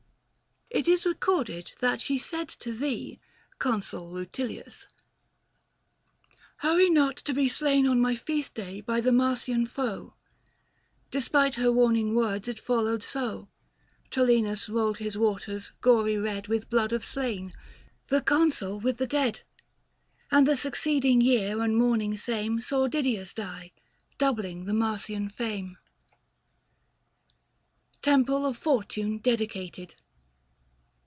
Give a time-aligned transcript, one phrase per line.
[0.73, 3.19] It is recorded that she said to thee,
[3.59, 4.87] Consul Kutilius,"
[6.63, 10.13] Hurry not to be Slain on my feast day by the Marsian foe;"
[11.11, 13.49] Despite her warning words it followed so.
[14.11, 17.51] Tolenus rolled his waters gory red With blood of slain,
[18.07, 19.41] the Consul with the dead;
[20.31, 23.73] And the succeeding year and morning same Saw Didius die,
[24.17, 25.77] doubling the Marsian fame.
[28.05, 28.05] 680 198 THE FASTI.
[28.05, 28.09] Book VI.
[28.33, 29.95] TEMPLE OF FORTUNE DEDICATED.